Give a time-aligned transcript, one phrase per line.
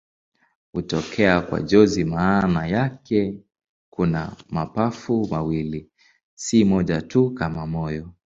[0.73, 3.37] Hutokea kwa jozi maana yake
[3.89, 5.89] kuna mapafu mawili,
[6.35, 8.13] si moja tu kama moyo.